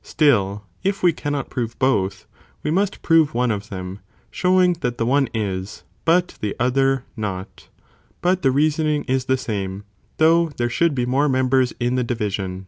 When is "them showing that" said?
3.68-4.96